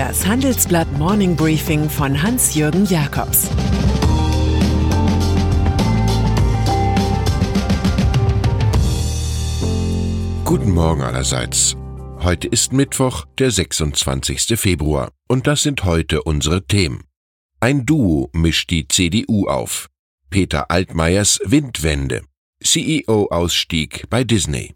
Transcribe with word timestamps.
Das 0.00 0.26
Handelsblatt 0.26 0.90
Morning 0.96 1.36
Briefing 1.36 1.90
von 1.90 2.22
Hans-Jürgen 2.22 2.86
Jakobs 2.86 3.50
Guten 10.46 10.70
Morgen 10.70 11.02
allerseits. 11.02 11.76
Heute 12.20 12.48
ist 12.48 12.72
Mittwoch, 12.72 13.26
der 13.38 13.50
26. 13.50 14.58
Februar, 14.58 15.10
und 15.28 15.46
das 15.46 15.64
sind 15.64 15.84
heute 15.84 16.22
unsere 16.22 16.66
Themen. 16.66 17.04
Ein 17.60 17.84
Duo 17.84 18.30
mischt 18.32 18.70
die 18.70 18.88
CDU 18.88 19.48
auf. 19.48 19.90
Peter 20.30 20.70
Altmaiers 20.70 21.40
Windwende. 21.44 22.22
CEO-Ausstieg 22.64 24.06
bei 24.08 24.24
Disney. 24.24 24.74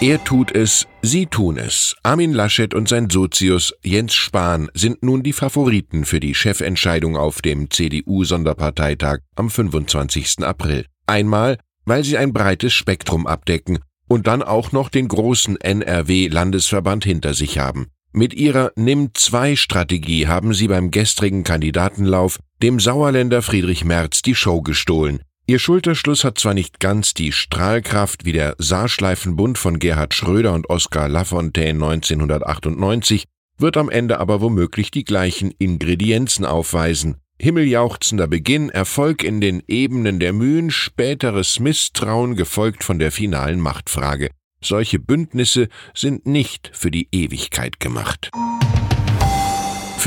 Er 0.00 0.22
tut 0.22 0.52
es, 0.52 0.86
sie 1.02 1.26
tun 1.26 1.56
es. 1.56 1.96
Armin 2.04 2.32
Laschet 2.32 2.72
und 2.72 2.88
sein 2.88 3.10
Sozius 3.10 3.74
Jens 3.82 4.14
Spahn 4.14 4.70
sind 4.72 5.02
nun 5.02 5.24
die 5.24 5.32
Favoriten 5.32 6.04
für 6.04 6.20
die 6.20 6.36
Chefentscheidung 6.36 7.16
auf 7.16 7.42
dem 7.42 7.68
CDU-Sonderparteitag 7.68 9.18
am 9.34 9.50
25. 9.50 10.44
April. 10.44 10.86
Einmal, 11.08 11.58
weil 11.84 12.04
sie 12.04 12.16
ein 12.16 12.32
breites 12.32 12.74
Spektrum 12.74 13.26
abdecken 13.26 13.80
und 14.06 14.28
dann 14.28 14.44
auch 14.44 14.70
noch 14.70 14.88
den 14.88 15.08
großen 15.08 15.60
NRW-Landesverband 15.60 17.04
hinter 17.04 17.34
sich 17.34 17.58
haben. 17.58 17.88
Mit 18.12 18.34
ihrer 18.34 18.70
Nimm-2-Strategie 18.76 20.28
haben 20.28 20.54
sie 20.54 20.68
beim 20.68 20.92
gestrigen 20.92 21.42
Kandidatenlauf 21.42 22.38
dem 22.62 22.78
Sauerländer 22.78 23.42
Friedrich 23.42 23.84
Merz 23.84 24.22
die 24.22 24.36
Show 24.36 24.62
gestohlen. 24.62 25.22
Ihr 25.50 25.58
Schulterschluss 25.58 26.24
hat 26.24 26.38
zwar 26.38 26.52
nicht 26.52 26.78
ganz 26.78 27.14
die 27.14 27.32
Strahlkraft 27.32 28.26
wie 28.26 28.32
der 28.32 28.54
Saarschleifenbund 28.58 29.56
von 29.56 29.78
Gerhard 29.78 30.12
Schröder 30.12 30.52
und 30.52 30.68
Oskar 30.68 31.08
Lafontaine 31.08 31.82
1998, 31.82 33.24
wird 33.56 33.78
am 33.78 33.88
Ende 33.88 34.20
aber 34.20 34.42
womöglich 34.42 34.90
die 34.90 35.04
gleichen 35.04 35.50
Ingredienzen 35.58 36.44
aufweisen. 36.44 37.16
Himmeljauchzender 37.40 38.26
Beginn, 38.26 38.68
Erfolg 38.68 39.24
in 39.24 39.40
den 39.40 39.62
Ebenen 39.66 40.20
der 40.20 40.34
Mühen, 40.34 40.70
späteres 40.70 41.60
Misstrauen 41.60 42.36
gefolgt 42.36 42.84
von 42.84 42.98
der 42.98 43.10
finalen 43.10 43.60
Machtfrage. 43.60 44.28
Solche 44.60 44.98
Bündnisse 44.98 45.68
sind 45.94 46.26
nicht 46.26 46.70
für 46.74 46.90
die 46.90 47.08
Ewigkeit 47.10 47.80
gemacht. 47.80 48.30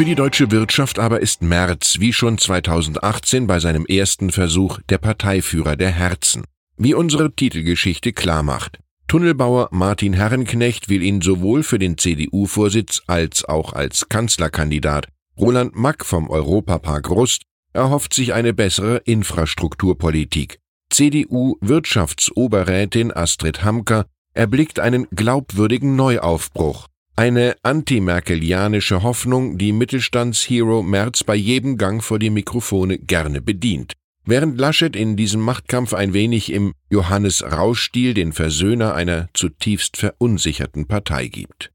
Für 0.02 0.06
die 0.06 0.16
deutsche 0.16 0.50
Wirtschaft 0.50 0.98
aber 0.98 1.20
ist 1.20 1.44
Merz 1.44 1.98
wie 2.00 2.12
schon 2.12 2.40
2018 2.40 3.46
bei 3.46 3.60
seinem 3.60 3.86
ersten 3.86 4.32
Versuch 4.32 4.80
der 4.90 4.98
Parteiführer 4.98 5.76
der 5.76 5.92
Herzen. 5.92 6.44
Wie 6.76 6.96
unsere 6.96 7.36
Titelgeschichte 7.36 8.12
klarmacht. 8.12 8.80
Tunnelbauer 9.08 9.70
Martin 9.70 10.14
Herrenknecht 10.14 10.90
will 10.90 11.04
ihn 11.04 11.22
sowohl 11.22 11.62
für 11.62 11.78
den 11.78 12.00
CDU-Vorsitz 12.00 13.04
als 13.06 13.46
auch 13.46 13.74
als 13.74 14.10
Kanzlerkandidat. 14.10 15.08
Roland 15.38 15.76
Mack 15.76 16.04
vom 16.04 16.32
Europapark 16.32 17.08
Rust 17.12 17.44
erhofft 17.72 18.16
sich 18.16 18.34
eine 18.34 18.56
bessere 18.56 19.04
Infrastrukturpolitik. 19.06 20.58
CDU-Wirtschaftsoberrätin 20.90 23.16
Astrid 23.16 23.64
Hamker 23.64 24.08
erblickt 24.34 24.80
einen 24.80 25.06
glaubwürdigen 25.12 25.96
Neuaufbruch. 25.96 26.88
Eine 27.22 27.56
antimerkelianische 27.62 29.04
Hoffnung, 29.04 29.60
die 29.60 29.74
Mittelstandshero 29.74 30.82
Merz 30.82 31.24
bei 31.24 31.36
jedem 31.36 31.78
Gang 31.78 32.04
vor 32.04 32.18
die 32.18 32.32
Mikrofone 32.32 32.98
gerne 32.98 33.44
bedient. 33.44 33.94
Während 34.26 34.60
Laschet 34.60 34.96
in 34.96 35.18
diesem 35.18 35.40
Machtkampf 35.40 35.94
ein 35.94 36.14
wenig 36.14 36.52
im 36.52 36.74
Johannes 36.90 37.44
Rausch-Stil 37.44 38.16
den 38.16 38.34
Versöhner 38.34 38.96
einer 38.96 39.30
zutiefst 39.36 39.98
verunsicherten 39.98 40.88
Partei 40.88 41.28
gibt. 41.28 41.72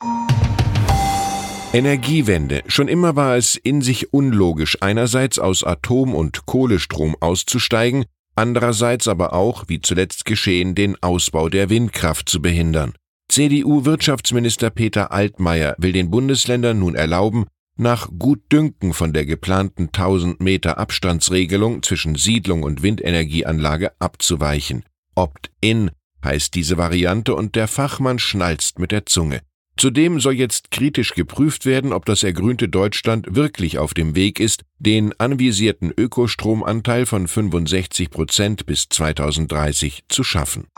Energiewende. 1.72 2.64
Schon 2.66 2.88
immer 2.88 3.14
war 3.14 3.36
es 3.36 3.54
in 3.54 3.82
sich 3.82 4.12
unlogisch, 4.12 4.78
einerseits 4.80 5.38
aus 5.38 5.62
Atom- 5.62 6.16
und 6.16 6.46
Kohlestrom 6.46 7.14
auszusteigen, 7.20 8.06
andererseits 8.34 9.06
aber 9.06 9.32
auch, 9.32 9.66
wie 9.68 9.80
zuletzt 9.80 10.24
geschehen, 10.24 10.74
den 10.74 11.00
Ausbau 11.04 11.48
der 11.48 11.70
Windkraft 11.70 12.28
zu 12.28 12.42
behindern. 12.42 12.94
CDU-Wirtschaftsminister 13.36 14.70
Peter 14.70 15.12
Altmaier 15.12 15.74
will 15.76 15.92
den 15.92 16.10
Bundesländern 16.10 16.78
nun 16.78 16.94
erlauben, 16.94 17.44
nach 17.76 18.08
Gutdünken 18.18 18.94
von 18.94 19.12
der 19.12 19.26
geplanten 19.26 19.88
1000 19.88 20.40
Meter 20.40 20.78
Abstandsregelung 20.78 21.82
zwischen 21.82 22.14
Siedlung 22.14 22.62
und 22.62 22.82
Windenergieanlage 22.82 23.92
abzuweichen. 23.98 24.84
Opt-in 25.14 25.90
heißt 26.24 26.54
diese 26.54 26.78
Variante 26.78 27.34
und 27.34 27.56
der 27.56 27.68
Fachmann 27.68 28.18
schnalzt 28.18 28.78
mit 28.78 28.90
der 28.90 29.04
Zunge. 29.04 29.42
Zudem 29.76 30.18
soll 30.18 30.32
jetzt 30.32 30.70
kritisch 30.70 31.12
geprüft 31.12 31.66
werden, 31.66 31.92
ob 31.92 32.06
das 32.06 32.22
ergrünte 32.22 32.70
Deutschland 32.70 33.34
wirklich 33.34 33.76
auf 33.76 33.92
dem 33.92 34.14
Weg 34.14 34.40
ist, 34.40 34.64
den 34.78 35.12
anvisierten 35.20 35.92
Ökostromanteil 35.94 37.04
von 37.04 37.28
65 37.28 38.08
Prozent 38.08 38.64
bis 38.64 38.88
2030 38.88 40.04
zu 40.08 40.24
schaffen. 40.24 40.68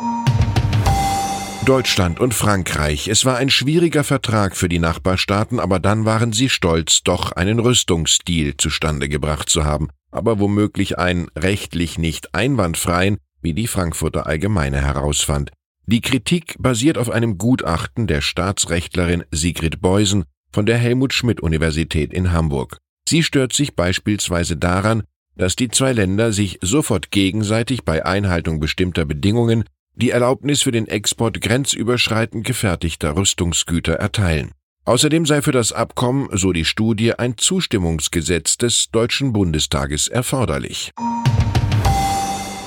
Deutschland 1.68 2.18
und 2.18 2.32
Frankreich. 2.32 3.08
Es 3.08 3.26
war 3.26 3.36
ein 3.36 3.50
schwieriger 3.50 4.02
Vertrag 4.02 4.56
für 4.56 4.70
die 4.70 4.78
Nachbarstaaten, 4.78 5.60
aber 5.60 5.78
dann 5.78 6.06
waren 6.06 6.32
sie 6.32 6.48
stolz, 6.48 7.02
doch 7.02 7.32
einen 7.32 7.58
Rüstungsdeal 7.58 8.54
zustande 8.56 9.10
gebracht 9.10 9.50
zu 9.50 9.66
haben, 9.66 9.90
aber 10.10 10.38
womöglich 10.38 10.98
einen 10.98 11.28
rechtlich 11.36 11.98
nicht 11.98 12.34
einwandfreien, 12.34 13.18
wie 13.42 13.52
die 13.52 13.66
Frankfurter 13.66 14.26
Allgemeine 14.26 14.80
herausfand. 14.80 15.50
Die 15.84 16.00
Kritik 16.00 16.54
basiert 16.58 16.96
auf 16.96 17.10
einem 17.10 17.36
Gutachten 17.36 18.06
der 18.06 18.22
Staatsrechtlerin 18.22 19.24
Sigrid 19.30 19.82
Beusen 19.82 20.24
von 20.50 20.64
der 20.64 20.78
Helmut 20.78 21.12
Schmidt 21.12 21.42
Universität 21.42 22.14
in 22.14 22.32
Hamburg. 22.32 22.78
Sie 23.06 23.22
stört 23.22 23.52
sich 23.52 23.76
beispielsweise 23.76 24.56
daran, 24.56 25.02
dass 25.36 25.54
die 25.54 25.68
zwei 25.68 25.92
Länder 25.92 26.32
sich 26.32 26.58
sofort 26.62 27.10
gegenseitig 27.10 27.84
bei 27.84 28.06
Einhaltung 28.06 28.58
bestimmter 28.58 29.04
Bedingungen 29.04 29.64
die 30.00 30.10
Erlaubnis 30.10 30.62
für 30.62 30.70
den 30.70 30.86
Export 30.86 31.41
grenzüberschreitend 31.41 32.47
gefertigter 32.47 33.16
Rüstungsgüter 33.16 33.94
erteilen. 33.94 34.53
Außerdem 34.84 35.26
sei 35.26 35.42
für 35.42 35.53
das 35.53 35.72
Abkommen, 35.72 36.28
so 36.32 36.53
die 36.53 36.64
Studie, 36.64 37.12
ein 37.12 37.36
Zustimmungsgesetz 37.36 38.56
des 38.56 38.91
Deutschen 38.91 39.32
Bundestages 39.32 40.08
erforderlich. 40.08 40.92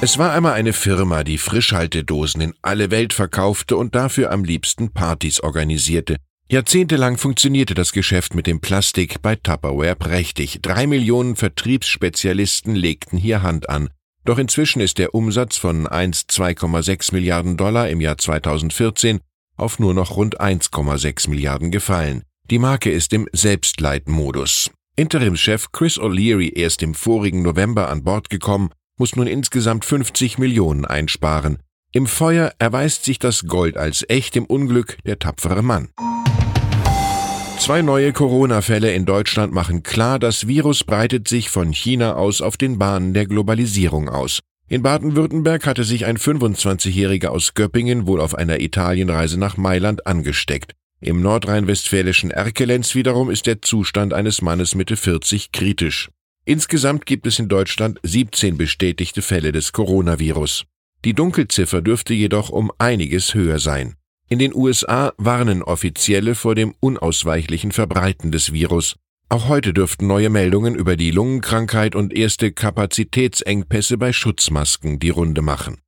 Es 0.02 0.18
war 0.18 0.34
einmal 0.34 0.54
eine 0.54 0.74
Firma, 0.74 1.24
die 1.24 1.38
Frischhaltedosen 1.38 2.42
in 2.42 2.54
alle 2.62 2.92
Welt 2.92 3.14
verkaufte 3.14 3.78
und 3.78 3.96
dafür 3.96 4.32
am 4.32 4.44
liebsten 4.44 4.92
Partys 4.92 5.40
organisierte. 5.42 6.18
Jahrzehntelang 6.52 7.18
funktionierte 7.18 7.76
das 7.76 7.94
Geschäft 7.94 8.36
mit 8.36 8.46
dem 8.46 8.60
Plastik 8.60 9.22
bei 9.22 9.38
Tupperware 9.38 9.96
prächtig. 9.96 10.60
Drei 10.62 10.86
Millionen 10.86 11.38
Vertriebsspezialisten 11.38 12.76
legten 12.76 13.18
hier 13.18 13.42
Hand 13.42 13.70
an. 13.70 13.90
Doch 14.24 14.38
inzwischen 14.38 14.82
ist 14.82 14.98
der 14.98 15.16
Umsatz 15.16 15.58
von 15.58 15.88
1 15.88 16.28
2,6 16.30 17.14
Milliarden 17.14 17.58
Dollar 17.58 17.90
im 17.90 18.02
Jahr 18.02 18.18
2014 18.18 19.20
auf 19.58 19.80
nur 19.80 19.94
noch 19.94 20.16
rund 20.16 20.42
1,6 20.42 21.30
Milliarden 21.30 21.72
gefallen. 21.72 22.24
Die 22.50 22.60
Marke 22.60 22.92
ist 22.92 23.14
im 23.14 23.28
Selbstleitmodus. 23.32 24.72
Interimschef 24.96 25.72
Chris 25.72 26.00
O'Leary, 26.00 26.54
erst 26.56 26.84
im 26.84 26.94
vorigen 26.94 27.44
November 27.44 27.90
an 27.90 28.04
Bord 28.04 28.30
gekommen, 28.30 28.72
muss 28.98 29.16
nun 29.16 29.28
insgesamt 29.28 29.86
50 29.86 30.38
Millionen 30.38 30.86
einsparen. 30.86 31.60
Im 31.94 32.08
Feuer 32.08 32.54
erweist 32.60 33.06
sich 33.06 33.20
das 33.20 33.48
Gold 33.48 33.78
als 33.78 34.06
echt, 34.08 34.36
im 34.36 34.46
Unglück 34.46 34.98
der 35.06 35.20
tapfere 35.20 35.62
Mann. 35.62 35.90
Zwei 37.62 37.84
neue 37.84 38.12
Corona-Fälle 38.12 38.92
in 38.92 39.06
Deutschland 39.06 39.54
machen 39.54 39.84
klar, 39.84 40.18
das 40.18 40.48
Virus 40.48 40.84
breitet 40.84 41.28
sich 41.28 41.52
von 41.52 41.72
China 41.72 42.16
aus 42.16 42.42
auf 42.42 42.58
den 42.58 42.80
Bahnen 42.80 43.14
der 43.14 43.28
Globalisierung 43.28 44.10
aus. 44.10 44.40
In 44.68 44.82
Baden-Württemberg 44.82 45.68
hatte 45.68 45.84
sich 45.84 46.08
ein 46.08 46.18
25-Jähriger 46.18 47.28
aus 47.28 47.54
Göppingen 47.54 48.08
wohl 48.08 48.20
auf 48.20 48.34
einer 48.34 48.62
Italienreise 48.62 49.40
nach 49.40 49.58
Mailand 49.58 50.08
angesteckt. 50.08 50.72
Im 51.02 51.22
nordrhein-westfälischen 51.22 52.32
Erkelenz 52.32 52.96
wiederum 52.96 53.30
ist 53.30 53.46
der 53.46 53.62
Zustand 53.62 54.12
eines 54.12 54.42
Mannes 54.42 54.74
Mitte 54.74 54.98
40 54.98 55.52
kritisch. 55.52 56.10
Insgesamt 56.46 57.06
gibt 57.06 57.28
es 57.28 57.38
in 57.38 57.48
Deutschland 57.48 58.00
17 58.02 58.58
bestätigte 58.58 59.22
Fälle 59.22 59.52
des 59.52 59.72
Coronavirus. 59.72 60.66
Die 61.06 61.14
Dunkelziffer 61.14 61.84
dürfte 61.84 62.16
jedoch 62.16 62.50
um 62.50 62.72
einiges 62.80 63.36
höher 63.36 63.60
sein. 63.60 63.98
In 64.32 64.40
den 64.40 64.56
USA 64.56 65.12
warnen 65.18 65.62
Offizielle 65.62 66.36
vor 66.36 66.56
dem 66.56 66.74
unausweichlichen 66.80 67.74
Verbreiten 67.74 68.32
des 68.32 68.54
Virus. 68.54 68.96
Auch 69.28 69.50
heute 69.50 69.74
dürften 69.74 70.08
neue 70.08 70.30
Meldungen 70.30 70.74
über 70.74 70.96
die 70.96 71.12
Lungenkrankheit 71.12 71.96
und 71.96 72.16
erste 72.16 72.54
Kapazitätsengpässe 72.54 73.98
bei 73.98 74.14
Schutzmasken 74.14 75.00
die 75.00 75.10
Runde 75.10 75.42
machen. 75.42 75.82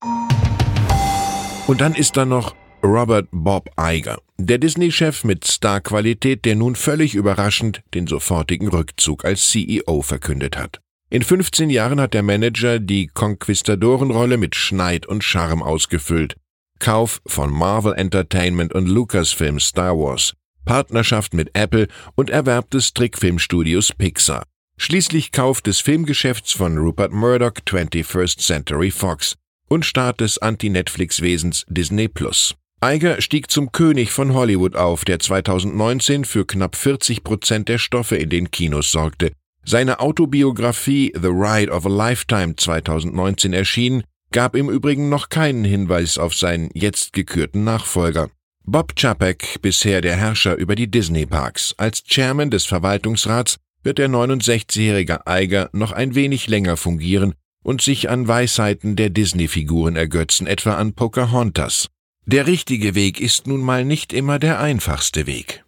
Und 1.67 1.79
dann 1.79 1.95
ist 1.95 2.17
da 2.17 2.25
noch 2.25 2.53
Robert 2.83 3.29
Bob 3.31 3.69
Iger, 3.79 4.17
der 4.37 4.57
Disney-Chef 4.57 5.23
mit 5.23 5.47
Starqualität, 5.47 6.43
der 6.43 6.57
nun 6.57 6.75
völlig 6.75 7.15
überraschend 7.15 7.81
den 7.93 8.07
sofortigen 8.07 8.67
Rückzug 8.67 9.23
als 9.23 9.51
CEO 9.51 10.01
verkündet 10.01 10.57
hat. 10.57 10.81
In 11.09 11.21
15 11.21 11.69
Jahren 11.69 12.01
hat 12.01 12.13
der 12.13 12.23
Manager 12.23 12.79
die 12.79 13.07
Konquistadorenrolle 13.07 14.35
mit 14.35 14.55
Schneid 14.55 15.05
und 15.05 15.23
Charme 15.23 15.63
ausgefüllt. 15.63 16.35
Kauf 16.79 17.21
von 17.25 17.51
Marvel 17.51 17.93
Entertainment 17.93 18.73
und 18.73 18.87
Lucasfilm 18.87 19.59
Star 19.59 19.97
Wars, 19.97 20.33
Partnerschaft 20.65 21.33
mit 21.33 21.51
Apple 21.53 21.87
und 22.15 22.29
Erwerb 22.29 22.69
des 22.71 22.93
Trickfilmstudios 22.93 23.93
Pixar. 23.93 24.43
Schließlich 24.77 25.31
Kauf 25.31 25.61
des 25.61 25.79
Filmgeschäfts 25.79 26.51
von 26.51 26.77
Rupert 26.77 27.11
Murdoch 27.11 27.53
21st 27.65 28.39
Century 28.39 28.91
Fox 28.91 29.35
und 29.69 29.85
Start 29.85 30.19
des 30.19 30.37
Anti-Netflix-Wesens 30.39 31.65
Disney 31.69 32.07
Plus. 32.07 32.55
Iger 32.83 33.21
stieg 33.21 33.49
zum 33.49 33.71
König 33.71 34.11
von 34.11 34.33
Hollywood 34.33 34.75
auf, 34.75 35.05
der 35.05 35.19
2019 35.19 36.25
für 36.25 36.45
knapp 36.45 36.75
40 36.75 37.23
Prozent 37.23 37.69
der 37.69 37.77
Stoffe 37.77 38.17
in 38.17 38.29
den 38.29 38.51
Kinos 38.51 38.91
sorgte. 38.91 39.31
Seine 39.63 40.01
Autobiografie 40.01 41.13
The 41.15 41.29
Ride 41.29 41.71
of 41.71 41.85
a 41.85 41.89
Lifetime 41.89 42.57
2019 42.57 43.53
erschienen, 43.53 44.03
gab 44.33 44.55
im 44.55 44.69
Übrigen 44.69 45.07
noch 45.07 45.29
keinen 45.29 45.63
Hinweis 45.63 46.17
auf 46.17 46.33
seinen 46.33 46.69
jetzt 46.73 47.13
gekürten 47.13 47.63
Nachfolger. 47.63 48.29
Bob 48.65 48.95
Chapek, 48.95 49.61
bisher 49.61 50.01
der 50.01 50.17
Herrscher 50.17 50.55
über 50.55 50.75
die 50.75 50.89
Disney-Parks. 50.89 51.75
Als 51.77 52.03
Chairman 52.03 52.49
des 52.49 52.65
Verwaltungsrats 52.65 53.57
wird 53.83 53.99
der 53.99 54.09
69-jährige 54.09 55.27
Eiger 55.27 55.69
noch 55.71 55.91
ein 55.91 56.15
wenig 56.15 56.47
länger 56.47 56.77
fungieren 56.77 57.35
und 57.63 57.81
sich 57.81 58.09
an 58.09 58.27
Weisheiten 58.27 58.95
der 58.95 59.09
Disney-Figuren 59.09 59.95
ergötzen, 59.95 60.47
etwa 60.47 60.75
an 60.75 60.93
Pocahontas. 60.93 61.89
Der 62.25 62.47
richtige 62.47 62.95
Weg 62.95 63.21
ist 63.21 63.47
nun 63.47 63.61
mal 63.61 63.85
nicht 63.85 64.13
immer 64.13 64.39
der 64.39 64.59
einfachste 64.59 65.27
Weg. 65.27 65.62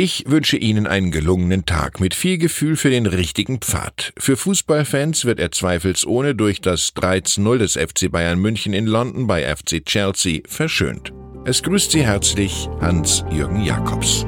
Ich 0.00 0.22
wünsche 0.28 0.56
Ihnen 0.56 0.86
einen 0.86 1.10
gelungenen 1.10 1.66
Tag 1.66 1.98
mit 1.98 2.14
viel 2.14 2.38
Gefühl 2.38 2.76
für 2.76 2.88
den 2.88 3.04
richtigen 3.06 3.58
Pfad. 3.58 4.12
Für 4.16 4.36
Fußballfans 4.36 5.24
wird 5.24 5.40
er 5.40 5.50
zweifelsohne 5.50 6.36
durch 6.36 6.60
das 6.60 6.94
3-0 6.94 7.58
des 7.58 7.72
FC 7.72 8.08
Bayern 8.08 8.38
München 8.38 8.74
in 8.74 8.86
London 8.86 9.26
bei 9.26 9.42
FC 9.42 9.84
Chelsea 9.84 10.42
verschönt. 10.46 11.12
Es 11.46 11.64
grüßt 11.64 11.90
Sie 11.90 12.04
herzlich 12.04 12.68
Hans-Jürgen 12.80 13.64
Jakobs. 13.64 14.24